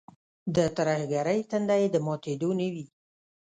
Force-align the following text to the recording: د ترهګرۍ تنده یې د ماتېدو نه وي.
د 0.55 0.57
ترهګرۍ 0.77 1.39
تنده 1.49 1.75
یې 1.81 1.87
د 1.91 1.97
ماتېدو 2.05 2.49
نه 2.59 2.67
وي. 2.73 2.85